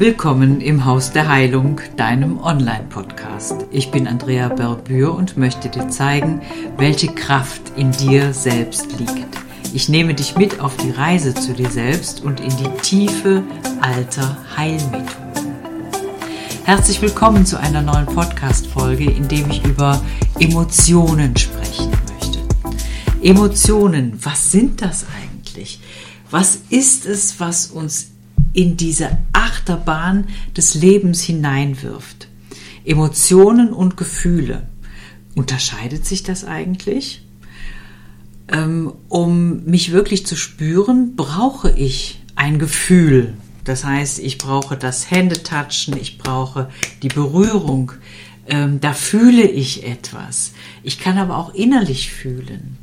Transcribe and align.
Willkommen 0.00 0.62
im 0.62 0.86
Haus 0.86 1.12
der 1.12 1.28
Heilung, 1.28 1.78
deinem 1.98 2.38
Online-Podcast. 2.40 3.66
Ich 3.70 3.90
bin 3.90 4.08
Andrea 4.08 4.48
Berbür 4.48 5.14
und 5.14 5.36
möchte 5.36 5.68
dir 5.68 5.90
zeigen, 5.90 6.40
welche 6.78 7.08
Kraft 7.08 7.60
in 7.76 7.92
dir 7.92 8.32
selbst 8.32 8.98
liegt. 8.98 9.36
Ich 9.74 9.90
nehme 9.90 10.14
dich 10.14 10.36
mit 10.36 10.58
auf 10.58 10.74
die 10.78 10.88
Reise 10.88 11.34
zu 11.34 11.52
dir 11.52 11.68
selbst 11.68 12.24
und 12.24 12.40
in 12.40 12.48
die 12.48 12.70
Tiefe 12.80 13.42
alter 13.82 14.38
Heilmethoden. 14.56 15.52
Herzlich 16.64 17.02
willkommen 17.02 17.44
zu 17.44 17.60
einer 17.60 17.82
neuen 17.82 18.06
Podcast-Folge, 18.06 19.04
in 19.04 19.28
dem 19.28 19.50
ich 19.50 19.62
über 19.66 20.00
Emotionen 20.38 21.36
sprechen 21.36 21.90
möchte. 21.90 22.38
Emotionen, 23.20 24.18
was 24.22 24.50
sind 24.50 24.80
das 24.80 25.04
eigentlich? 25.22 25.78
Was 26.30 26.60
ist 26.70 27.04
es, 27.04 27.38
was 27.38 27.66
uns 27.66 28.12
in 28.52 28.76
diese 28.76 29.18
Achterbahn 29.32 30.28
des 30.56 30.74
Lebens 30.74 31.22
hineinwirft. 31.22 32.28
Emotionen 32.84 33.72
und 33.72 33.96
Gefühle. 33.96 34.68
Unterscheidet 35.34 36.06
sich 36.06 36.22
das 36.22 36.44
eigentlich? 36.44 37.22
Ähm, 38.48 38.92
um 39.08 39.64
mich 39.64 39.92
wirklich 39.92 40.26
zu 40.26 40.36
spüren, 40.36 41.14
brauche 41.14 41.70
ich 41.70 42.20
ein 42.34 42.58
Gefühl. 42.58 43.34
Das 43.64 43.84
heißt, 43.84 44.18
ich 44.18 44.38
brauche 44.38 44.76
das 44.76 45.10
Händetatschen, 45.10 45.96
ich 45.96 46.18
brauche 46.18 46.70
die 47.02 47.08
Berührung. 47.08 47.92
Ähm, 48.48 48.80
da 48.80 48.92
fühle 48.92 49.48
ich 49.48 49.86
etwas. 49.86 50.52
Ich 50.82 50.98
kann 50.98 51.18
aber 51.18 51.36
auch 51.36 51.54
innerlich 51.54 52.10
fühlen. 52.10 52.78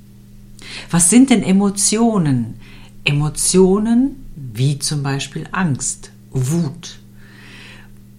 Was 0.90 1.10
sind 1.10 1.30
denn 1.30 1.44
Emotionen? 1.44 2.60
Emotionen 3.04 4.27
wie 4.58 4.80
zum 4.80 5.04
Beispiel 5.04 5.48
Angst, 5.52 6.12
Wut, 6.32 7.00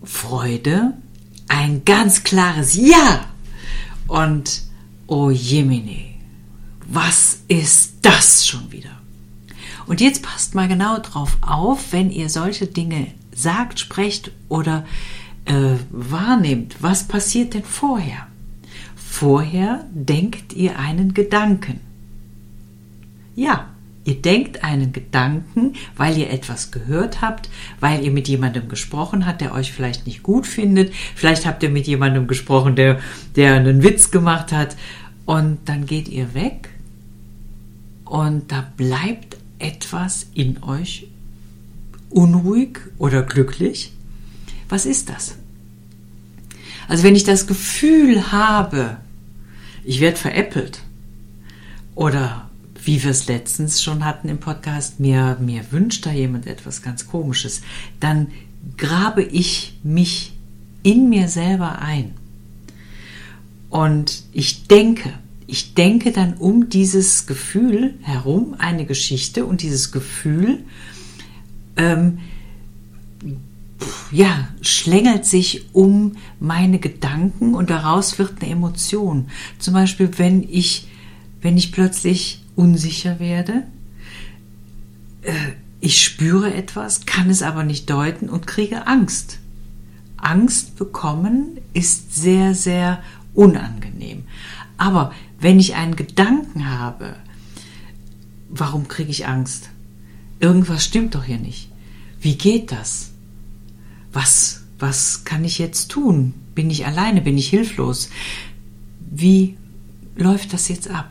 Freude, 0.03 0.95
ein 1.49 1.85
ganz 1.85 2.25
klares 2.25 2.75
Ja 2.77 3.25
und 4.07 4.63
oh 5.07 5.31
Jemine, 5.31 6.15
was 6.87 7.41
ist 7.49 7.95
das 8.03 8.47
schon 8.47 8.71
wieder? 8.73 8.91
Und 9.87 10.01
jetzt 10.01 10.23
passt 10.23 10.55
mal 10.55 10.69
genau 10.69 10.99
drauf 10.99 11.39
auf, 11.41 11.93
wenn 11.93 12.11
ihr 12.11 12.29
solche 12.29 12.67
Dinge 12.67 13.09
sagt, 13.33 13.81
sprecht 13.81 14.33
oder 14.49 14.85
äh, 15.47 15.77
wahrnehmt. 15.91 16.77
Was 16.81 17.09
passiert 17.09 17.55
denn 17.55 17.65
vorher? 17.65 18.27
Vorher 18.95 19.87
denkt 19.91 20.53
ihr 20.53 20.79
einen 20.79 21.15
Gedanken. 21.15 21.81
Ja, 23.35 23.69
Ihr 24.09 24.23
denkt 24.23 24.65
einen 24.65 24.95
Gedanken, 24.95 25.75
weil 25.95 26.17
ihr 26.17 26.31
etwas 26.31 26.71
gehört 26.71 27.21
habt, 27.21 27.51
weil 27.79 28.03
ihr 28.03 28.11
mit 28.11 28.27
jemandem 28.27 28.67
gesprochen 28.67 29.27
habt, 29.27 29.43
der 29.43 29.53
euch 29.53 29.71
vielleicht 29.71 30.07
nicht 30.07 30.23
gut 30.23 30.47
findet. 30.47 30.95
Vielleicht 31.15 31.45
habt 31.45 31.63
ihr 31.63 31.69
mit 31.69 31.87
jemandem 31.87 32.27
gesprochen, 32.27 32.75
der, 32.75 33.01
der 33.37 33.53
einen 33.53 33.83
Witz 33.83 34.11
gemacht 34.11 34.51
hat. 34.51 34.79
Und 35.27 35.59
dann 35.67 35.85
geht 35.85 36.09
ihr 36.09 36.33
weg 36.33 36.71
und 38.07 38.51
da 38.51 38.73
bleibt 38.79 39.37
etwas 39.59 40.29
in 40.33 40.63
euch 40.63 41.09
unruhig 42.09 42.79
oder 42.97 43.23
glücklich. 43.23 43.93
Was 44.71 44.87
ist 44.87 45.11
das? 45.11 45.37
Also 46.89 47.03
wenn 47.03 47.15
ich 47.15 47.25
das 47.25 47.47
Gefühl 47.47 48.33
habe, 48.33 48.97
ich 49.85 50.01
werde 50.01 50.17
veräppelt 50.17 50.81
oder 51.95 52.48
wie 52.89 53.05
wir 53.05 53.11
es 53.11 53.27
letztens 53.27 53.83
schon 53.83 54.03
hatten 54.03 54.31
im 54.31 54.39
Podcast, 54.39 54.99
mir, 54.99 55.37
mir 55.41 55.61
wünscht 55.73 56.07
da 56.07 56.11
jemand 56.11 56.47
etwas 56.47 56.81
ganz 56.81 57.07
Komisches, 57.07 57.61
dann 58.01 58.29
grabe 58.79 59.23
ich 59.23 59.79
mich 59.83 60.33
in 60.83 61.11
mir 61.11 61.29
selber 61.29 61.81
ein. 61.81 62.15
Und 63.69 64.23
ich 64.33 64.69
denke, 64.69 65.13
ich 65.47 65.75
denke 65.75 66.13
dann 66.13 66.39
um 66.39 66.71
dieses 66.71 67.27
Gefühl 67.27 67.93
herum 68.01 68.55
eine 68.57 68.87
Geschichte 68.87 69.45
und 69.45 69.61
dieses 69.61 69.93
Gefühl, 69.93 70.61
ähm, 71.77 72.21
ja, 74.11 74.49
schlängelt 74.63 75.27
sich 75.27 75.67
um 75.75 76.17
meine 76.41 76.79
Gedanken 76.79 77.55
und 77.55 77.69
daraus 77.69 78.19
wird 78.19 78.41
eine 78.41 78.51
Emotion. 78.51 79.29
Zum 79.59 79.75
Beispiel, 79.75 80.09
wenn 80.17 80.43
ich, 80.43 80.89
wenn 81.43 81.59
ich 81.59 81.71
plötzlich 81.71 82.41
unsicher 82.59 83.21
werde. 83.21 83.63
Äh, 85.23 85.33
ich 85.81 86.03
spüre 86.03 86.53
etwas, 86.53 87.07
kann 87.07 87.31
es 87.31 87.43
aber 87.43 87.63
nicht 87.63 87.89
deuten 87.89 88.29
und 88.29 88.49
kriege 88.49 88.89
Angst. 88.89 89.39
Angst 90.17 90.77
bekommen 90.77 91.59
ist 91.73 92.17
sehr, 92.17 92.55
sehr 92.57 93.01
unangenehm. 93.33 94.25
Aber 94.77 95.13
wenn 95.39 95.61
ich 95.61 95.77
einen 95.77 95.95
Gedanken 95.95 96.69
habe, 96.69 97.15
warum 98.49 98.89
kriege 98.89 99.13
ich 99.13 99.29
Angst? 99.29 99.71
Irgendwas 100.41 100.85
stimmt 100.85 101.15
doch 101.15 101.25
hier 101.25 101.39
nicht. 101.39 101.71
Wie 102.21 102.37
geht 102.37 102.73
das? 102.73 103.13
Was, 104.13 104.65
was 104.81 105.23
kann 105.23 105.45
ich 105.45 105.61
jetzt 105.61 105.93
tun? 105.93 106.35
Bin 106.57 106.71
ich 106.71 106.87
alleine? 106.87 107.21
Bin 107.21 107.39
ich 107.39 107.49
hilflos? 107.49 108.11
Wie 109.09 109.57
läuft 110.17 110.53
das 110.53 110.67
jetzt 110.67 110.91
ab? 110.91 111.09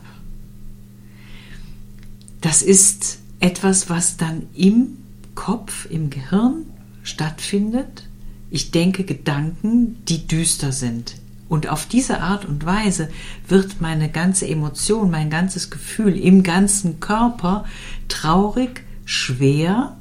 Das 2.42 2.62
ist 2.62 3.20
etwas, 3.40 3.90
was 3.90 4.18
dann 4.18 4.44
im 4.54 4.98
Kopf, 5.36 5.88
im 5.90 6.10
Gehirn 6.10 6.66
stattfindet. 7.04 8.08
Ich 8.50 8.72
denke 8.72 9.04
Gedanken, 9.04 9.98
die 10.06 10.28
düster 10.28 10.72
sind. 10.72 11.16
Und 11.50 11.70
auf 11.70 11.86
diese 11.86 12.22
Art 12.22 12.46
und 12.46 12.66
Weise 12.66 13.10
wird 13.48 13.80
meine 13.80 14.10
ganze 14.10 14.48
Emotion, 14.48 15.10
mein 15.10 15.30
ganzes 15.30 15.70
Gefühl 15.70 16.18
im 16.18 16.44
ganzen 16.44 17.00
Körper 17.00 17.66
traurig, 18.10 18.84
schwer 19.06 19.96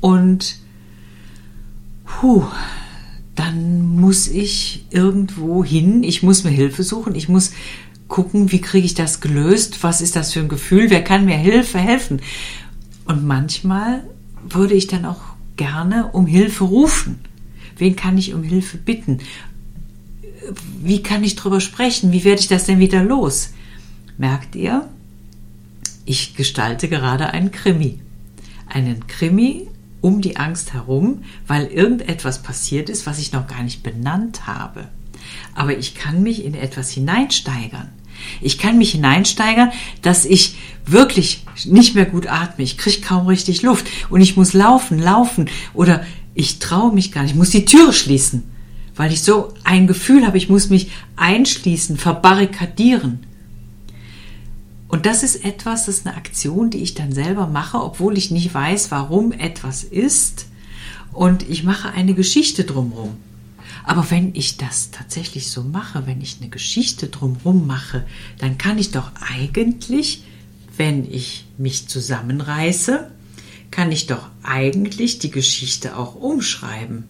und 0.00 0.58
puh, 2.04 2.44
dann 3.34 3.96
muss 3.96 4.28
ich 4.28 4.86
irgendwo 4.90 5.64
hin, 5.64 6.02
ich 6.02 6.22
muss 6.22 6.44
mir 6.44 6.50
Hilfe 6.50 6.82
suchen, 6.82 7.14
ich 7.14 7.28
muss 7.28 7.52
gucken, 8.08 8.52
wie 8.52 8.60
kriege 8.60 8.86
ich 8.86 8.94
das 8.94 9.20
gelöst, 9.20 9.82
was 9.82 10.00
ist 10.00 10.16
das 10.16 10.32
für 10.32 10.40
ein 10.40 10.48
Gefühl, 10.48 10.90
wer 10.90 11.02
kann 11.02 11.24
mir 11.24 11.36
Hilfe 11.36 11.78
helfen. 11.78 12.20
Und 13.04 13.24
manchmal 13.24 14.04
würde 14.48 14.74
ich 14.74 14.86
dann 14.86 15.04
auch 15.04 15.20
gerne 15.56 16.10
um 16.12 16.26
Hilfe 16.26 16.64
rufen. 16.64 17.20
Wen 17.76 17.96
kann 17.96 18.18
ich 18.18 18.34
um 18.34 18.42
Hilfe 18.42 18.78
bitten? 18.78 19.18
Wie 20.82 21.02
kann 21.02 21.24
ich 21.24 21.36
drüber 21.36 21.60
sprechen? 21.60 22.12
Wie 22.12 22.24
werde 22.24 22.40
ich 22.40 22.48
das 22.48 22.64
denn 22.64 22.78
wieder 22.78 23.02
los? 23.02 23.50
Merkt 24.18 24.54
ihr? 24.54 24.88
Ich 26.04 26.36
gestalte 26.36 26.88
gerade 26.88 27.30
einen 27.30 27.50
Krimi. 27.50 28.00
Einen 28.68 29.06
Krimi 29.06 29.68
um 30.00 30.20
die 30.20 30.36
Angst 30.36 30.72
herum, 30.72 31.24
weil 31.46 31.66
irgendetwas 31.66 32.42
passiert 32.42 32.88
ist, 32.88 33.06
was 33.06 33.18
ich 33.18 33.32
noch 33.32 33.48
gar 33.48 33.62
nicht 33.62 33.82
benannt 33.82 34.46
habe 34.46 34.88
aber 35.54 35.76
ich 35.76 35.94
kann 35.94 36.22
mich 36.22 36.44
in 36.44 36.54
etwas 36.54 36.90
hineinsteigern. 36.90 37.90
Ich 38.40 38.58
kann 38.58 38.78
mich 38.78 38.92
hineinsteigern, 38.92 39.70
dass 40.02 40.24
ich 40.24 40.56
wirklich 40.86 41.44
nicht 41.64 41.94
mehr 41.94 42.06
gut 42.06 42.26
atme. 42.26 42.64
Ich 42.64 42.78
kriege 42.78 43.00
kaum 43.00 43.26
richtig 43.26 43.62
Luft 43.62 43.86
und 44.10 44.20
ich 44.20 44.36
muss 44.36 44.52
laufen, 44.52 44.98
laufen 44.98 45.48
oder 45.74 46.04
ich 46.34 46.58
traue 46.58 46.92
mich 46.92 47.12
gar 47.12 47.22
nicht. 47.22 47.32
Ich 47.32 47.36
muss 47.36 47.50
die 47.50 47.64
Türe 47.64 47.92
schließen, 47.92 48.44
weil 48.94 49.12
ich 49.12 49.22
so 49.22 49.54
ein 49.64 49.86
Gefühl 49.86 50.26
habe, 50.26 50.38
ich 50.38 50.48
muss 50.48 50.68
mich 50.68 50.90
einschließen, 51.16 51.96
verbarrikadieren. 51.96 53.20
Und 54.88 55.06
das 55.06 55.22
ist 55.22 55.44
etwas, 55.44 55.86
das 55.86 55.98
ist 55.98 56.06
eine 56.06 56.16
Aktion, 56.16 56.70
die 56.70 56.78
ich 56.78 56.94
dann 56.94 57.12
selber 57.12 57.46
mache, 57.46 57.82
obwohl 57.82 58.16
ich 58.16 58.30
nicht 58.30 58.54
weiß, 58.54 58.90
warum 58.90 59.32
etwas 59.32 59.82
ist. 59.82 60.46
Und 61.12 61.48
ich 61.48 61.64
mache 61.64 61.90
eine 61.90 62.14
Geschichte 62.14 62.64
drumherum. 62.64 63.16
Aber 63.86 64.10
wenn 64.10 64.34
ich 64.34 64.56
das 64.56 64.90
tatsächlich 64.90 65.48
so 65.48 65.62
mache, 65.62 66.08
wenn 66.08 66.20
ich 66.20 66.38
eine 66.40 66.50
Geschichte 66.50 67.06
drumherum 67.06 67.68
mache, 67.68 68.04
dann 68.38 68.58
kann 68.58 68.78
ich 68.78 68.90
doch 68.90 69.12
eigentlich, 69.32 70.24
wenn 70.76 71.10
ich 71.10 71.46
mich 71.56 71.86
zusammenreiße, 71.86 73.08
kann 73.70 73.92
ich 73.92 74.08
doch 74.08 74.28
eigentlich 74.42 75.20
die 75.20 75.30
Geschichte 75.30 75.96
auch 75.96 76.16
umschreiben. 76.16 77.04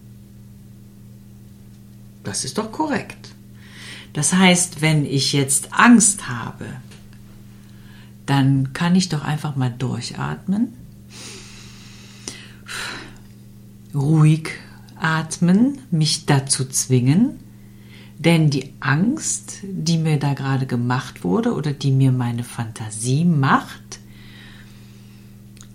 Das 2.23 2.45
ist 2.45 2.59
doch 2.59 2.71
korrekt. 2.71 3.33
Das 4.13 4.33
heißt, 4.33 4.79
wenn 4.79 5.03
ich 5.03 5.33
jetzt 5.33 5.73
Angst 5.73 6.29
habe, 6.29 6.67
dann 8.27 8.73
kann 8.73 8.95
ich 8.95 9.09
doch 9.09 9.23
einfach 9.23 9.55
mal 9.55 9.71
durchatmen, 9.71 10.73
ruhig 13.95 14.51
Atmen 14.99 15.79
mich 15.91 16.25
dazu 16.25 16.65
zwingen, 16.65 17.39
denn 18.19 18.49
die 18.49 18.73
Angst, 18.79 19.59
die 19.63 19.97
mir 19.97 20.17
da 20.17 20.33
gerade 20.33 20.65
gemacht 20.65 21.23
wurde 21.23 21.53
oder 21.53 21.71
die 21.71 21.91
mir 21.91 22.11
meine 22.11 22.43
Fantasie 22.43 23.25
macht, 23.25 23.99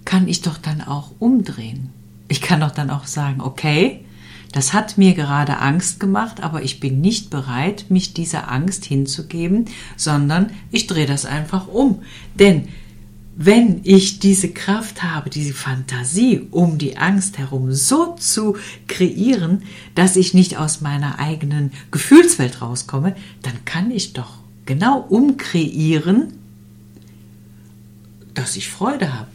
kann 0.05 0.29
ich 0.29 0.43
doch 0.43 0.59
dann 0.59 0.81
auch 0.81 1.13
umdrehen. 1.19 1.91
Ich 2.29 2.41
kann 2.41 2.61
doch 2.61 2.73
dann 2.73 2.91
auch 2.91 3.07
sagen, 3.07 3.41
okay, 3.41 4.05
das 4.53 4.75
hat 4.75 4.99
mir 4.99 5.15
gerade 5.15 5.59
Angst 5.59 5.99
gemacht, 5.99 6.43
aber 6.43 6.63
ich 6.63 6.79
bin 6.79 7.01
nicht 7.01 7.31
bereit, 7.31 7.87
mich 7.89 8.13
dieser 8.13 8.51
Angst 8.51 8.85
hinzugeben, 8.85 9.67
sondern 9.97 10.51
ich 10.71 10.87
drehe 10.87 11.07
das 11.07 11.25
einfach 11.25 11.69
um. 11.69 12.03
Denn 12.35 12.69
wenn 13.35 13.81
ich 13.85 14.19
diese 14.19 14.51
Kraft 14.51 15.03
habe, 15.03 15.31
diese 15.31 15.55
Fantasie 15.55 16.47
um 16.51 16.77
die 16.79 16.99
Angst 16.99 17.39
herum 17.39 17.73
so 17.73 18.15
zu 18.17 18.57
kreieren, 18.89 19.63
dass 19.95 20.17
ich 20.17 20.35
nicht 20.35 20.59
aus 20.59 20.81
meiner 20.81 21.19
eigenen 21.19 21.73
Gefühlswelt 21.91 22.61
rauskomme, 22.61 23.17
dann 23.43 23.65
kann 23.65 23.91
ich 23.91 24.13
doch 24.13 24.35
genau 24.67 25.01
umkreieren, 25.01 26.35
dass 28.35 28.57
ich 28.57 28.69
Freude 28.69 29.13
habe. 29.15 29.29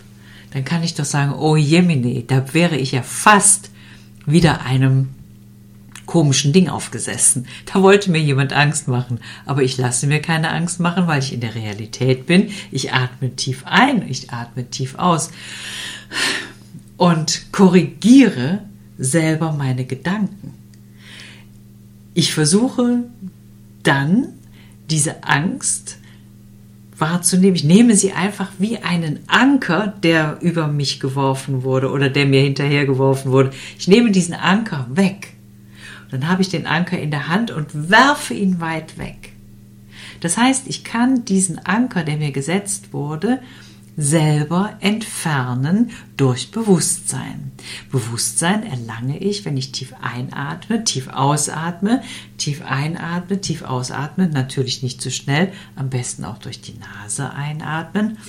Dann 0.54 0.64
kann 0.64 0.84
ich 0.84 0.94
doch 0.94 1.06
sagen, 1.06 1.34
oh 1.34 1.56
Jemine, 1.56 2.24
da 2.24 2.54
wäre 2.54 2.78
ich 2.78 2.92
ja 2.92 3.02
fast 3.02 3.72
wieder 4.26 4.62
einem 4.62 5.10
komischen 6.08 6.54
Ding 6.54 6.70
aufgesessen. 6.70 7.46
Da 7.72 7.84
wollte 7.84 8.10
mir 8.10 8.22
jemand 8.22 8.54
Angst 8.54 8.88
machen, 8.88 9.20
aber 9.46 9.62
ich 9.62 9.78
lasse 9.78 10.08
mir 10.08 10.20
keine 10.20 10.50
Angst 10.50 10.80
machen, 10.80 11.06
weil 11.06 11.20
ich 11.20 11.34
in 11.34 11.42
der 11.42 11.54
Realität 11.54 12.26
bin. 12.26 12.50
Ich 12.72 12.94
atme 12.94 13.36
tief 13.36 13.64
ein, 13.66 14.10
ich 14.10 14.32
atme 14.32 14.68
tief 14.70 14.96
aus 14.96 15.30
und 16.98 17.52
korrigiere 17.52 18.64
selber 18.98 19.52
meine 19.52 19.86
Gedanken. 19.86 20.54
Ich 22.16 22.34
versuche 22.34 23.04
dann 23.84 24.30
diese 24.90 25.24
Angst 25.24 26.00
wahrzunehmen. 26.98 27.56
Ich 27.56 27.64
nehme 27.64 27.96
sie 27.96 28.14
einfach 28.14 28.50
wie 28.58 28.78
einen 28.80 29.20
Anker, 29.28 29.94
der 30.02 30.40
über 30.42 30.68
mich 30.68 31.00
geworfen 31.00 31.64
wurde 31.64 31.92
oder 31.92 32.10
der 32.10 32.26
mir 32.26 32.42
hinterhergeworfen 32.42 33.32
wurde. 33.32 33.52
Ich 33.78 33.88
nehme 33.88 34.12
diesen 34.12 34.34
Anker 34.34 34.88
weg. 34.90 35.37
Dann 36.12 36.28
habe 36.28 36.42
ich 36.42 36.50
den 36.50 36.66
Anker 36.66 37.00
in 37.00 37.12
der 37.12 37.28
Hand 37.28 37.52
und 37.52 37.90
werfe 37.90 38.34
ihn 38.34 38.60
weit 38.60 38.98
weg. 38.98 39.34
Das 40.22 40.38
heißt, 40.38 40.68
ich 40.68 40.84
kann 40.84 41.26
diesen 41.26 41.60
Anker, 41.66 42.04
der 42.04 42.18
mir 42.18 42.32
gesetzt 42.32 42.94
wurde, 42.94 43.40
selber 44.00 44.78
entfernen 44.80 45.90
durch 46.18 46.52
Bewusstsein. 46.52 47.52
Bewusstsein 47.92 48.64
erlange 48.64 49.18
ich, 49.18 49.44
wenn 49.44 49.58
ich 49.58 49.72
tief 49.72 49.94
einatme, 50.00 50.84
tief 50.84 51.08
ausatme, 51.08 52.04
tief 52.38 52.62
einatme, 52.64 53.42
tief 53.42 53.64
ausatme, 53.64 54.28
natürlich 54.28 54.84
nicht 54.84 55.02
zu 55.02 55.10
schnell, 55.10 55.52
am 55.76 55.90
besten 55.90 56.26
auch 56.26 56.38
durch 56.38 56.62
die 56.62 56.76
Nase 56.78 57.34
einatmen 57.34 58.20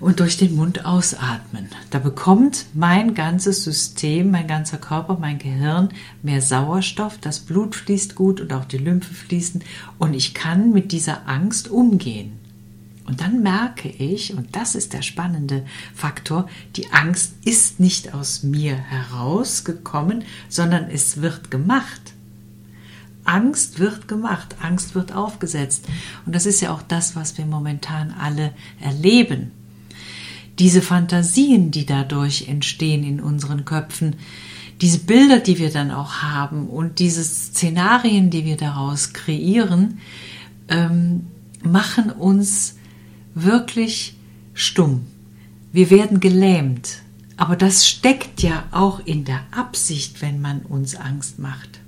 und 0.00 0.20
durch 0.20 0.36
den 0.36 0.56
Mund 0.56 0.84
ausatmen. 0.84 1.68
Da 1.90 1.98
bekommt 1.98 2.66
mein 2.74 3.14
ganzes 3.14 3.64
System, 3.64 4.30
mein 4.30 4.46
ganzer 4.46 4.78
Körper, 4.78 5.18
mein 5.18 5.38
Gehirn 5.38 5.90
mehr 6.22 6.42
Sauerstoff, 6.42 7.18
das 7.18 7.40
Blut 7.40 7.74
fließt 7.74 8.14
gut 8.14 8.40
und 8.40 8.52
auch 8.52 8.64
die 8.64 8.78
Lymphe 8.78 9.14
fließen 9.14 9.62
und 9.98 10.14
ich 10.14 10.34
kann 10.34 10.72
mit 10.72 10.92
dieser 10.92 11.28
Angst 11.28 11.68
umgehen. 11.68 12.32
Und 13.06 13.20
dann 13.20 13.40
merke 13.40 13.88
ich, 13.88 14.34
und 14.34 14.56
das 14.56 14.74
ist 14.74 14.92
der 14.92 15.02
spannende 15.02 15.64
Faktor, 15.94 16.48
die 16.74 16.92
Angst 16.92 17.34
ist 17.44 17.78
nicht 17.78 18.14
aus 18.14 18.42
mir 18.42 18.74
herausgekommen, 18.74 20.24
sondern 20.48 20.90
es 20.90 21.22
wird 21.22 21.50
gemacht. 21.52 22.00
Angst 23.24 23.78
wird 23.78 24.08
gemacht, 24.08 24.56
Angst 24.60 24.94
wird 24.94 25.12
aufgesetzt. 25.12 25.86
Und 26.24 26.34
das 26.34 26.46
ist 26.46 26.60
ja 26.60 26.72
auch 26.72 26.82
das, 26.82 27.14
was 27.14 27.38
wir 27.38 27.46
momentan 27.46 28.12
alle 28.12 28.52
erleben. 28.80 29.52
Diese 30.58 30.82
Fantasien, 30.82 31.70
die 31.70 31.86
dadurch 31.86 32.48
entstehen 32.48 33.04
in 33.04 33.20
unseren 33.20 33.64
Köpfen, 33.64 34.16
diese 34.80 34.98
Bilder, 34.98 35.38
die 35.38 35.58
wir 35.58 35.70
dann 35.70 35.90
auch 35.90 36.22
haben 36.22 36.68
und 36.68 36.98
diese 36.98 37.24
Szenarien, 37.24 38.30
die 38.30 38.44
wir 38.44 38.56
daraus 38.56 39.12
kreieren, 39.12 40.00
ähm, 40.68 41.26
machen 41.62 42.10
uns 42.10 42.76
wirklich 43.34 44.16
stumm. 44.54 45.06
Wir 45.72 45.90
werden 45.90 46.20
gelähmt. 46.20 47.02
Aber 47.36 47.54
das 47.56 47.86
steckt 47.86 48.42
ja 48.42 48.64
auch 48.70 49.00
in 49.04 49.24
der 49.24 49.40
Absicht, 49.50 50.22
wenn 50.22 50.40
man 50.40 50.60
uns 50.60 50.96
Angst 50.96 51.38
macht. 51.38 51.80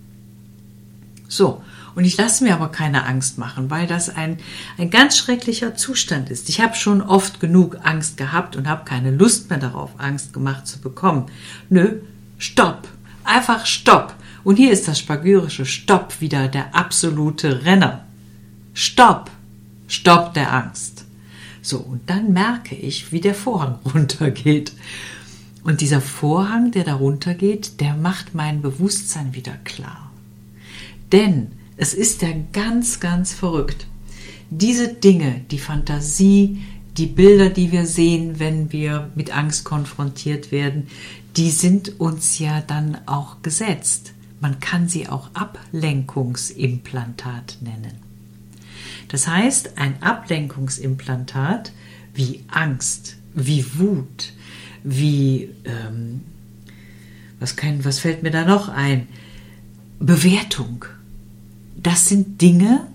So, 1.26 1.62
und 1.94 2.04
ich 2.04 2.16
lasse 2.16 2.44
mir 2.44 2.54
aber 2.54 2.68
keine 2.68 3.04
Angst 3.04 3.38
machen, 3.38 3.70
weil 3.70 3.86
das 3.86 4.08
ein, 4.08 4.38
ein 4.76 4.90
ganz 4.90 5.16
schrecklicher 5.16 5.74
Zustand 5.74 6.30
ist. 6.30 6.48
Ich 6.48 6.60
habe 6.60 6.74
schon 6.74 7.02
oft 7.02 7.40
genug 7.40 7.78
Angst 7.82 8.16
gehabt 8.16 8.56
und 8.56 8.68
habe 8.68 8.84
keine 8.84 9.10
Lust 9.10 9.50
mehr 9.50 9.58
darauf, 9.58 9.90
Angst 9.98 10.32
gemacht 10.32 10.66
zu 10.66 10.80
bekommen. 10.80 11.26
Nö, 11.68 12.00
stopp. 12.38 12.88
Einfach 13.24 13.66
stopp. 13.66 14.14
Und 14.44 14.56
hier 14.56 14.72
ist 14.72 14.88
das 14.88 14.98
spagyrische 14.98 15.66
Stopp 15.66 16.20
wieder 16.20 16.48
der 16.48 16.74
absolute 16.74 17.64
Renner. 17.64 18.04
Stopp. 18.72 19.30
Stopp 19.88 20.34
der 20.34 20.52
Angst. 20.52 21.04
So, 21.62 21.78
und 21.78 22.08
dann 22.08 22.32
merke 22.32 22.74
ich, 22.74 23.12
wie 23.12 23.20
der 23.20 23.34
Vorhang 23.34 23.78
runtergeht. 23.94 24.72
Und 25.64 25.80
dieser 25.80 26.00
Vorhang, 26.00 26.70
der 26.70 26.84
da 26.84 26.94
runtergeht, 26.94 27.80
der 27.80 27.94
macht 27.94 28.34
mein 28.34 28.62
Bewusstsein 28.62 29.34
wieder 29.34 29.54
klar. 29.64 30.10
Denn 31.12 31.52
es 31.78 31.94
ist 31.94 32.20
ja 32.22 32.28
ganz, 32.52 33.00
ganz 33.00 33.32
verrückt. 33.32 33.86
Diese 34.50 34.88
Dinge, 34.88 35.40
die 35.50 35.58
Fantasie, 35.58 36.62
die 36.96 37.06
Bilder, 37.06 37.50
die 37.50 37.70
wir 37.70 37.84
sehen, 37.86 38.40
wenn 38.40 38.72
wir 38.72 39.10
mit 39.14 39.30
Angst 39.34 39.64
konfrontiert 39.64 40.52
werden, 40.52 40.88
die 41.36 41.50
sind 41.50 42.00
uns 42.00 42.38
ja 42.40 42.60
dann 42.60 42.98
auch 43.06 43.42
gesetzt. 43.42 44.12
Man 44.40 44.58
kann 44.58 44.88
sie 44.88 45.08
auch 45.08 45.30
Ablenkungsimplantat 45.34 47.58
nennen. 47.60 47.98
Das 49.06 49.28
heißt, 49.28 49.78
ein 49.78 50.02
Ablenkungsimplantat 50.02 51.70
wie 52.12 52.42
Angst, 52.48 53.18
wie 53.34 53.64
Wut, 53.78 54.32
wie, 54.82 55.50
ähm, 55.64 56.22
was, 57.38 57.54
kann, 57.54 57.84
was 57.84 58.00
fällt 58.00 58.24
mir 58.24 58.32
da 58.32 58.44
noch 58.44 58.68
ein? 58.68 59.06
Bewertung. 60.00 60.84
Das 61.82 62.08
sind 62.08 62.40
Dinge, 62.42 62.86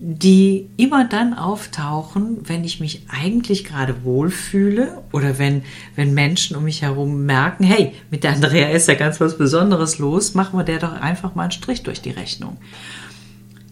die 0.00 0.68
immer 0.76 1.06
dann 1.06 1.34
auftauchen, 1.34 2.38
wenn 2.44 2.64
ich 2.64 2.80
mich 2.80 3.02
eigentlich 3.08 3.64
gerade 3.64 4.04
wohlfühle 4.04 5.02
oder 5.12 5.38
wenn, 5.38 5.62
wenn 5.96 6.12
Menschen 6.12 6.56
um 6.56 6.64
mich 6.64 6.82
herum 6.82 7.24
merken, 7.24 7.64
hey, 7.64 7.92
mit 8.10 8.24
der 8.24 8.32
Andrea 8.32 8.68
ist 8.68 8.88
ja 8.88 8.94
ganz 8.94 9.20
was 9.20 9.38
Besonderes 9.38 9.98
los, 9.98 10.34
machen 10.34 10.58
wir 10.58 10.64
der 10.64 10.78
doch 10.78 10.92
einfach 10.92 11.34
mal 11.34 11.44
einen 11.44 11.52
Strich 11.52 11.84
durch 11.84 12.02
die 12.02 12.10
Rechnung. 12.10 12.58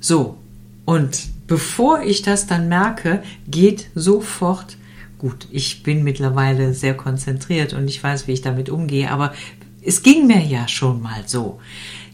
So, 0.01 0.39
und 0.85 1.29
bevor 1.47 2.03
ich 2.03 2.23
das 2.23 2.47
dann 2.47 2.69
merke, 2.69 3.23
geht 3.47 3.89
sofort, 3.95 4.77
gut, 5.19 5.49
ich 5.51 5.83
bin 5.83 6.03
mittlerweile 6.03 6.73
sehr 6.73 6.95
konzentriert 6.95 7.75
und 7.75 7.89
ich 7.89 8.03
weiß, 8.03 8.27
wie 8.27 8.33
ich 8.33 8.43
damit 8.43 8.71
umgehe, 8.71 9.11
aber 9.11 9.35
es 9.85 10.03
ging 10.03 10.27
mir 10.27 10.43
ja 10.43 10.67
schon 10.67 11.03
mal 11.03 11.25
so. 11.27 11.61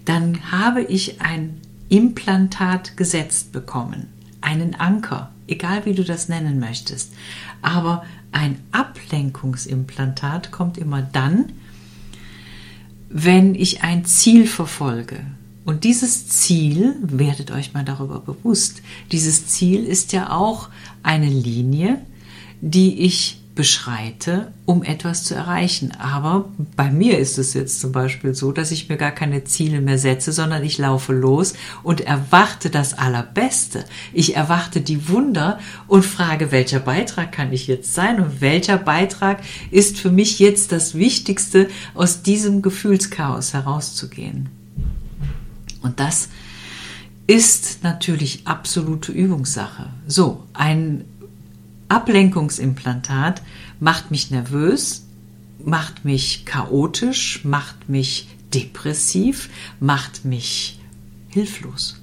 Dann 0.04 0.50
habe 0.50 0.82
ich 0.82 1.20
ein 1.20 1.60
Implantat 1.88 2.96
gesetzt 2.96 3.52
bekommen, 3.52 4.08
einen 4.40 4.74
Anker, 4.74 5.30
egal 5.46 5.84
wie 5.84 5.94
du 5.94 6.04
das 6.04 6.28
nennen 6.28 6.58
möchtest. 6.60 7.12
Aber 7.62 8.04
ein 8.32 8.58
Ablenkungsimplantat 8.72 10.50
kommt 10.50 10.78
immer 10.78 11.02
dann, 11.02 11.52
wenn 13.08 13.54
ich 13.54 13.82
ein 13.82 14.04
Ziel 14.04 14.46
verfolge. 14.46 15.20
Und 15.64 15.84
dieses 15.84 16.28
Ziel, 16.28 16.96
werdet 17.02 17.50
euch 17.50 17.74
mal 17.74 17.84
darüber 17.84 18.20
bewusst, 18.20 18.82
dieses 19.12 19.46
Ziel 19.48 19.84
ist 19.84 20.12
ja 20.12 20.30
auch 20.30 20.68
eine 21.02 21.28
Linie, 21.28 22.00
die 22.60 23.00
ich 23.00 23.37
beschreite, 23.58 24.52
um 24.66 24.84
etwas 24.84 25.24
zu 25.24 25.34
erreichen. 25.34 25.90
Aber 25.98 26.48
bei 26.76 26.92
mir 26.92 27.18
ist 27.18 27.38
es 27.38 27.54
jetzt 27.54 27.80
zum 27.80 27.90
Beispiel 27.90 28.32
so, 28.32 28.52
dass 28.52 28.70
ich 28.70 28.88
mir 28.88 28.96
gar 28.96 29.10
keine 29.10 29.42
Ziele 29.42 29.80
mehr 29.80 29.98
setze, 29.98 30.30
sondern 30.30 30.62
ich 30.62 30.78
laufe 30.78 31.12
los 31.12 31.54
und 31.82 32.00
erwarte 32.00 32.70
das 32.70 32.96
Allerbeste. 32.96 33.84
Ich 34.12 34.36
erwarte 34.36 34.80
die 34.80 35.08
Wunder 35.08 35.58
und 35.88 36.04
frage, 36.04 36.52
welcher 36.52 36.78
Beitrag 36.78 37.32
kann 37.32 37.52
ich 37.52 37.66
jetzt 37.66 37.94
sein 37.94 38.20
und 38.20 38.40
welcher 38.40 38.78
Beitrag 38.78 39.40
ist 39.72 39.98
für 39.98 40.12
mich 40.12 40.38
jetzt 40.38 40.70
das 40.70 40.94
Wichtigste, 40.94 41.68
aus 41.94 42.22
diesem 42.22 42.62
Gefühlschaos 42.62 43.54
herauszugehen. 43.54 44.50
Und 45.82 45.98
das 45.98 46.28
ist 47.26 47.82
natürlich 47.82 48.42
absolute 48.44 49.10
Übungssache. 49.10 49.90
So, 50.06 50.44
ein 50.52 51.04
Ablenkungsimplantat 51.88 53.42
macht 53.80 54.10
mich 54.10 54.30
nervös, 54.30 55.06
macht 55.64 56.04
mich 56.04 56.44
chaotisch, 56.44 57.44
macht 57.44 57.88
mich 57.88 58.28
depressiv, 58.54 59.48
macht 59.80 60.24
mich 60.24 60.80
hilflos. 61.28 62.00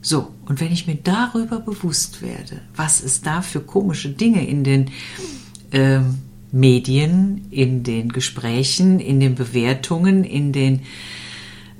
So, 0.00 0.32
und 0.46 0.60
wenn 0.60 0.72
ich 0.72 0.86
mir 0.86 0.96
darüber 0.96 1.60
bewusst 1.60 2.22
werde, 2.22 2.60
was 2.74 3.02
es 3.02 3.20
da 3.20 3.42
für 3.42 3.60
komische 3.60 4.08
Dinge 4.08 4.46
in 4.46 4.64
den, 4.64 4.90
äh, 5.70 6.00
Medien, 6.52 7.46
in 7.50 7.82
den 7.82 8.10
Gesprächen, 8.10 9.00
in 9.00 9.20
den 9.20 9.34
Bewertungen, 9.34 10.22
in 10.22 10.52
den 10.52 10.82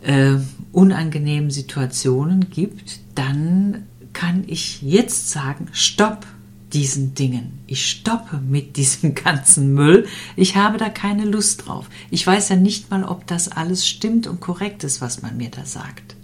äh, 0.02 0.36
unangenehmen 0.72 1.50
Situationen 1.50 2.48
gibt, 2.48 3.00
dann 3.14 3.82
kann 4.14 4.44
ich 4.46 4.80
jetzt 4.82 5.30
sagen, 5.30 5.68
stopp 5.72 6.26
diesen 6.72 7.14
Dingen. 7.14 7.60
Ich 7.66 7.88
stoppe 7.88 8.38
mit 8.38 8.76
diesem 8.76 9.14
ganzen 9.16 9.74
Müll. 9.74 10.06
Ich 10.36 10.56
habe 10.56 10.78
da 10.78 10.88
keine 10.88 11.24
Lust 11.24 11.66
drauf. 11.66 11.88
Ich 12.10 12.26
weiß 12.26 12.50
ja 12.50 12.56
nicht 12.56 12.90
mal, 12.90 13.04
ob 13.04 13.26
das 13.26 13.48
alles 13.48 13.86
stimmt 13.86 14.26
und 14.26 14.40
korrekt 14.40 14.84
ist, 14.84 15.00
was 15.00 15.22
man 15.22 15.36
mir 15.36 15.50
da 15.50 15.64
sagt. 15.64 16.16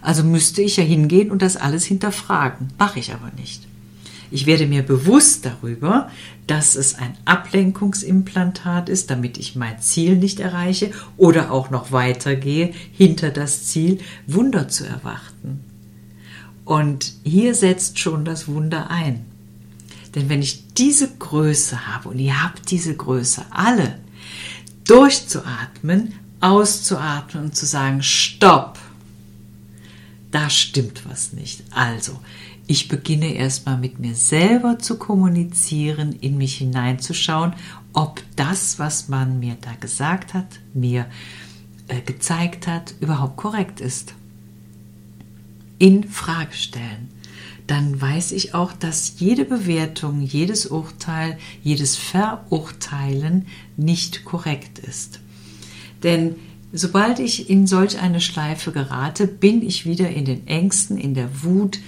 Also 0.00 0.22
müsste 0.24 0.62
ich 0.62 0.76
ja 0.76 0.84
hingehen 0.84 1.30
und 1.30 1.42
das 1.42 1.56
alles 1.56 1.84
hinterfragen. 1.84 2.68
Mache 2.78 3.00
ich 3.00 3.12
aber 3.12 3.30
nicht. 3.36 3.66
Ich 4.30 4.46
werde 4.46 4.66
mir 4.66 4.82
bewusst 4.82 5.46
darüber, 5.46 6.10
dass 6.46 6.76
es 6.76 6.94
ein 6.96 7.16
Ablenkungsimplantat 7.24 8.88
ist, 8.88 9.10
damit 9.10 9.38
ich 9.38 9.56
mein 9.56 9.80
Ziel 9.80 10.16
nicht 10.16 10.40
erreiche 10.40 10.90
oder 11.16 11.50
auch 11.50 11.70
noch 11.70 11.92
weitergehe 11.92 12.72
hinter 12.92 13.30
das 13.30 13.64
Ziel, 13.64 13.98
Wunder 14.26 14.68
zu 14.68 14.84
erwarten. 14.84 15.64
Und 16.64 17.14
hier 17.24 17.54
setzt 17.54 17.98
schon 17.98 18.26
das 18.26 18.48
Wunder 18.48 18.90
ein. 18.90 19.24
Denn 20.14 20.28
wenn 20.28 20.42
ich 20.42 20.74
diese 20.74 21.08
Größe 21.16 21.86
habe, 21.86 22.10
und 22.10 22.18
ihr 22.18 22.42
habt 22.42 22.70
diese 22.70 22.96
Größe 22.96 23.44
alle, 23.50 23.98
durchzuatmen, 24.84 26.14
auszuatmen 26.40 27.44
und 27.44 27.56
zu 27.56 27.66
sagen, 27.66 28.02
stopp, 28.02 28.78
da 30.30 30.50
stimmt 30.50 31.08
was 31.08 31.32
nicht. 31.32 31.64
Also, 31.70 32.18
ich 32.66 32.88
beginne 32.88 33.32
erstmal 33.32 33.78
mit 33.78 33.98
mir 33.98 34.14
selber 34.14 34.78
zu 34.78 34.98
kommunizieren, 34.98 36.12
in 36.12 36.36
mich 36.36 36.56
hineinzuschauen, 36.56 37.54
ob 37.92 38.22
das, 38.36 38.78
was 38.78 39.08
man 39.08 39.40
mir 39.40 39.56
da 39.60 39.72
gesagt 39.74 40.34
hat, 40.34 40.60
mir 40.74 41.06
äh, 41.88 42.02
gezeigt 42.02 42.66
hat, 42.66 42.94
überhaupt 43.00 43.36
korrekt 43.36 43.80
ist. 43.80 44.14
In 45.78 46.04
Frage 46.04 46.52
stellen. 46.52 47.08
Dann 47.68 48.00
weiß 48.00 48.32
ich 48.32 48.54
auch, 48.54 48.72
dass 48.72 49.14
jede 49.18 49.44
Bewertung, 49.44 50.22
jedes 50.22 50.66
Urteil, 50.66 51.38
jedes 51.62 51.96
Verurteilen 51.96 53.46
nicht 53.76 54.24
korrekt 54.24 54.78
ist. 54.78 55.20
Denn 56.02 56.36
sobald 56.72 57.18
ich 57.18 57.50
in 57.50 57.66
solch 57.66 58.00
eine 58.00 58.22
Schleife 58.22 58.72
gerate, 58.72 59.26
bin 59.26 59.62
ich 59.62 59.84
wieder 59.84 60.08
in 60.08 60.24
den 60.24 60.46
Ängsten, 60.46 60.96
in 60.96 61.12
der 61.12 61.44
Wut, 61.44 61.78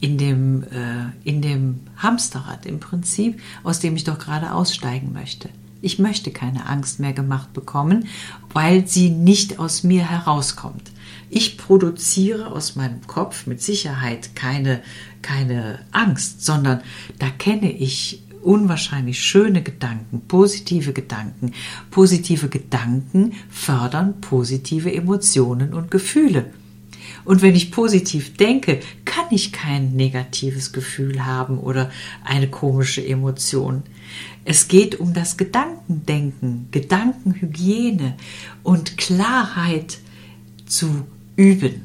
in 0.00 0.18
dem, 0.18 0.64
äh, 0.64 1.06
in 1.22 1.40
dem 1.40 1.80
Hamsterrad 1.96 2.66
im 2.66 2.80
Prinzip, 2.80 3.40
aus 3.62 3.78
dem 3.78 3.94
ich 3.94 4.02
doch 4.02 4.18
gerade 4.18 4.52
aussteigen 4.52 5.12
möchte. 5.12 5.50
Ich 5.80 6.00
möchte 6.00 6.32
keine 6.32 6.66
Angst 6.66 6.98
mehr 6.98 7.12
gemacht 7.12 7.52
bekommen, 7.52 8.08
weil 8.52 8.88
sie 8.88 9.10
nicht 9.10 9.60
aus 9.60 9.84
mir 9.84 10.10
herauskommt. 10.10 10.90
Ich 11.30 11.58
produziere 11.58 12.52
aus 12.52 12.76
meinem 12.76 13.06
Kopf 13.06 13.46
mit 13.46 13.62
Sicherheit 13.62 14.34
keine, 14.34 14.82
keine 15.22 15.80
Angst, 15.92 16.44
sondern 16.44 16.80
da 17.18 17.28
kenne 17.28 17.70
ich 17.70 18.22
unwahrscheinlich 18.42 19.20
schöne 19.20 19.62
Gedanken, 19.62 20.22
positive 20.26 20.92
Gedanken. 20.92 21.52
Positive 21.90 22.48
Gedanken 22.48 23.34
fördern 23.50 24.20
positive 24.20 24.92
Emotionen 24.92 25.74
und 25.74 25.90
Gefühle. 25.90 26.46
Und 27.24 27.42
wenn 27.42 27.54
ich 27.54 27.70
positiv 27.72 28.36
denke, 28.36 28.80
kann 29.04 29.26
ich 29.30 29.52
kein 29.52 29.92
negatives 29.94 30.72
Gefühl 30.72 31.26
haben 31.26 31.58
oder 31.58 31.90
eine 32.24 32.48
komische 32.48 33.06
Emotion. 33.06 33.82
Es 34.44 34.68
geht 34.68 34.98
um 34.98 35.12
das 35.12 35.36
Gedankendenken, 35.36 36.68
Gedankenhygiene 36.70 38.16
und 38.62 38.96
Klarheit 38.96 39.98
zu 40.64 41.06
üben. 41.38 41.82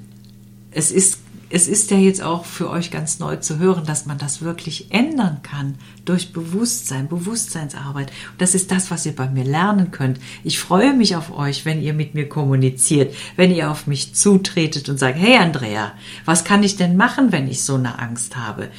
Es 0.72 0.92
ist 0.92 1.20
es 1.56 1.68
ist 1.68 1.92
ja 1.92 1.98
jetzt 1.98 2.24
auch 2.24 2.46
für 2.46 2.68
euch 2.68 2.90
ganz 2.90 3.20
neu 3.20 3.36
zu 3.36 3.60
hören, 3.60 3.86
dass 3.86 4.08
man 4.08 4.18
das 4.18 4.42
wirklich 4.42 4.92
ändern 4.92 5.42
kann 5.44 5.76
durch 6.04 6.34
Bewusstsein, 6.34 7.08
Bewusstseinsarbeit. 7.08 8.08
Und 8.32 8.42
das 8.42 8.56
ist 8.56 8.72
das, 8.72 8.90
was 8.90 9.06
ihr 9.06 9.16
bei 9.16 9.30
mir 9.30 9.44
lernen 9.44 9.92
könnt. 9.92 10.20
Ich 10.44 10.58
freue 10.58 10.96
mich 10.96 11.16
auf 11.16 11.32
euch, 11.32 11.64
wenn 11.64 11.80
ihr 11.80 11.94
mit 11.94 12.16
mir 12.16 12.28
kommuniziert, 12.28 13.14
wenn 13.36 13.54
ihr 13.54 13.70
auf 13.70 13.86
mich 13.86 14.16
zutretet 14.16 14.90
und 14.90 14.98
sagt, 14.98 15.20
hey 15.20 15.38
Andrea, 15.38 15.92
was 16.26 16.44
kann 16.44 16.64
ich 16.64 16.76
denn 16.76 16.98
machen, 16.98 17.32
wenn 17.32 17.48
ich 17.48 17.62
so 17.62 17.76
eine 17.76 18.00
Angst 18.00 18.36
habe? 18.36 18.70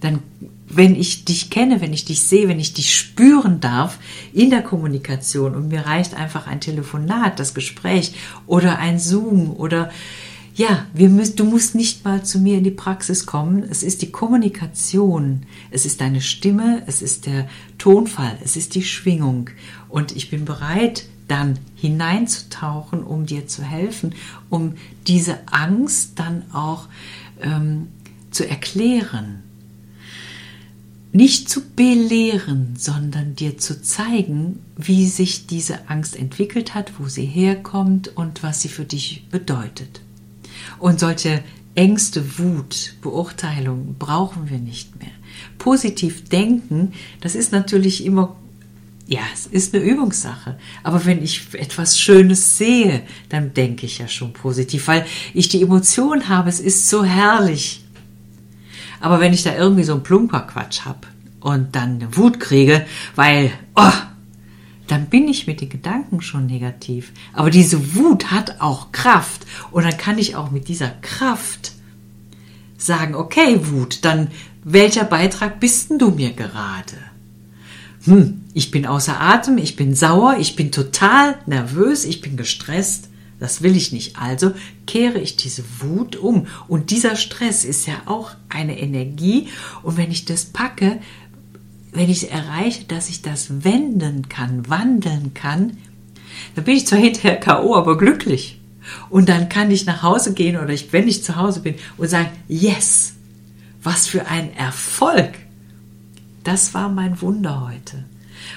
Dann 0.00 0.22
wenn 0.68 0.94
ich 0.94 1.24
dich 1.24 1.50
kenne, 1.50 1.80
wenn 1.80 1.92
ich 1.92 2.04
dich 2.04 2.22
sehe, 2.22 2.48
wenn 2.48 2.60
ich 2.60 2.74
dich 2.74 2.96
spüren 2.96 3.60
darf 3.60 3.98
in 4.32 4.50
der 4.50 4.62
Kommunikation 4.62 5.54
und 5.54 5.68
mir 5.68 5.86
reicht 5.86 6.14
einfach 6.14 6.46
ein 6.46 6.60
Telefonat, 6.60 7.38
das 7.38 7.54
Gespräch 7.54 8.14
oder 8.46 8.78
ein 8.78 8.98
Zoom 8.98 9.50
oder 9.50 9.90
ja, 10.56 10.86
wir 10.94 11.08
müssen, 11.08 11.34
du 11.36 11.44
musst 11.44 11.74
nicht 11.74 12.04
mal 12.04 12.22
zu 12.22 12.38
mir 12.38 12.58
in 12.58 12.64
die 12.64 12.70
Praxis 12.70 13.26
kommen. 13.26 13.64
Es 13.68 13.82
ist 13.82 14.02
die 14.02 14.12
Kommunikation, 14.12 15.42
es 15.72 15.84
ist 15.84 16.00
deine 16.00 16.20
Stimme, 16.20 16.84
es 16.86 17.02
ist 17.02 17.26
der 17.26 17.48
Tonfall, 17.76 18.38
es 18.42 18.56
ist 18.56 18.76
die 18.76 18.84
Schwingung. 18.84 19.50
Und 19.88 20.14
ich 20.14 20.30
bin 20.30 20.44
bereit, 20.44 21.06
dann 21.26 21.58
hineinzutauchen, 21.74 23.02
um 23.02 23.26
dir 23.26 23.48
zu 23.48 23.62
helfen, 23.62 24.14
um 24.48 24.74
diese 25.08 25.38
Angst 25.50 26.20
dann 26.20 26.44
auch 26.52 26.86
ähm, 27.40 27.88
zu 28.30 28.48
erklären. 28.48 29.43
Nicht 31.16 31.48
zu 31.48 31.60
belehren, 31.60 32.74
sondern 32.76 33.36
dir 33.36 33.56
zu 33.56 33.80
zeigen, 33.80 34.58
wie 34.76 35.06
sich 35.06 35.46
diese 35.46 35.88
Angst 35.88 36.16
entwickelt 36.16 36.74
hat, 36.74 36.94
wo 36.98 37.06
sie 37.06 37.24
herkommt 37.24 38.16
und 38.16 38.42
was 38.42 38.62
sie 38.62 38.68
für 38.68 38.84
dich 38.84 39.28
bedeutet. 39.30 40.00
Und 40.80 40.98
solche 40.98 41.44
Ängste, 41.76 42.36
Wut, 42.40 42.94
Beurteilung 43.00 43.94
brauchen 43.96 44.50
wir 44.50 44.58
nicht 44.58 44.98
mehr. 44.98 45.12
Positiv 45.56 46.28
denken, 46.30 46.94
das 47.20 47.36
ist 47.36 47.52
natürlich 47.52 48.04
immer, 48.04 48.34
ja, 49.06 49.20
es 49.32 49.46
ist 49.46 49.72
eine 49.72 49.84
Übungssache. 49.84 50.58
Aber 50.82 51.04
wenn 51.04 51.22
ich 51.22 51.54
etwas 51.54 51.96
Schönes 51.96 52.58
sehe, 52.58 53.04
dann 53.28 53.54
denke 53.54 53.86
ich 53.86 53.98
ja 53.98 54.08
schon 54.08 54.32
positiv, 54.32 54.88
weil 54.88 55.06
ich 55.32 55.48
die 55.48 55.62
Emotion 55.62 56.28
habe, 56.28 56.48
es 56.48 56.58
ist 56.58 56.88
so 56.88 57.04
herrlich. 57.04 57.83
Aber 59.04 59.20
wenn 59.20 59.34
ich 59.34 59.42
da 59.42 59.54
irgendwie 59.54 59.84
so 59.84 59.92
einen 59.92 60.02
Plumperquatsch 60.02 60.86
habe 60.86 61.06
und 61.40 61.76
dann 61.76 61.96
eine 61.96 62.16
Wut 62.16 62.40
kriege, 62.40 62.86
weil, 63.14 63.52
oh, 63.76 63.92
dann 64.86 65.10
bin 65.10 65.28
ich 65.28 65.46
mit 65.46 65.60
den 65.60 65.68
Gedanken 65.68 66.22
schon 66.22 66.46
negativ. 66.46 67.12
Aber 67.34 67.50
diese 67.50 67.94
Wut 67.94 68.30
hat 68.30 68.62
auch 68.62 68.92
Kraft. 68.92 69.44
Und 69.72 69.84
dann 69.84 69.98
kann 69.98 70.16
ich 70.16 70.36
auch 70.36 70.50
mit 70.50 70.68
dieser 70.68 70.88
Kraft 71.02 71.72
sagen, 72.78 73.14
okay, 73.14 73.60
Wut, 73.64 74.06
dann 74.06 74.28
welcher 74.64 75.04
Beitrag 75.04 75.60
bist 75.60 75.90
denn 75.90 75.98
du 75.98 76.10
mir 76.10 76.32
gerade? 76.32 76.96
Hm, 78.04 78.40
ich 78.54 78.70
bin 78.70 78.86
außer 78.86 79.20
Atem, 79.20 79.58
ich 79.58 79.76
bin 79.76 79.94
sauer, 79.94 80.36
ich 80.38 80.56
bin 80.56 80.72
total 80.72 81.36
nervös, 81.44 82.06
ich 82.06 82.22
bin 82.22 82.38
gestresst. 82.38 83.10
Das 83.40 83.62
will 83.62 83.76
ich 83.76 83.92
nicht. 83.92 84.16
Also 84.16 84.52
kehre 84.86 85.18
ich 85.18 85.36
diese 85.36 85.64
Wut 85.80 86.16
um. 86.16 86.46
Und 86.68 86.90
dieser 86.90 87.16
Stress 87.16 87.64
ist 87.64 87.86
ja 87.86 87.94
auch 88.06 88.30
eine 88.48 88.78
Energie. 88.78 89.48
Und 89.82 89.96
wenn 89.96 90.10
ich 90.10 90.24
das 90.24 90.46
packe, 90.46 91.00
wenn 91.92 92.10
ich 92.10 92.30
erreiche, 92.30 92.84
dass 92.84 93.08
ich 93.08 93.22
das 93.22 93.64
wenden 93.64 94.28
kann, 94.28 94.68
wandeln 94.68 95.34
kann, 95.34 95.76
dann 96.54 96.64
bin 96.64 96.76
ich 96.76 96.86
zwar 96.86 96.98
hinterher 96.98 97.36
K.O., 97.36 97.74
aber 97.74 97.96
glücklich. 97.96 98.60
Und 99.08 99.28
dann 99.28 99.48
kann 99.48 99.70
ich 99.70 99.86
nach 99.86 100.02
Hause 100.02 100.34
gehen 100.34 100.56
oder 100.56 100.70
ich, 100.70 100.92
wenn 100.92 101.08
ich 101.08 101.24
zu 101.24 101.36
Hause 101.36 101.60
bin 101.60 101.76
und 101.96 102.08
sagen, 102.08 102.30
yes, 102.48 103.14
was 103.82 104.06
für 104.06 104.26
ein 104.26 104.54
Erfolg. 104.54 105.34
Das 106.42 106.74
war 106.74 106.88
mein 106.88 107.20
Wunder 107.20 107.68
heute. 107.68 108.04